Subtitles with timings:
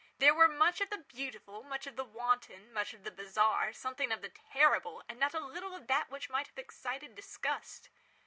[0.17, 4.11] There were much of the beautiful, much of the wanton, much of the bizarre, something
[4.11, 7.91] of the terrible, and not a little of that which might have excited disgust.